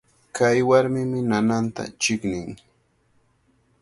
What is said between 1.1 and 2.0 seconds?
nananta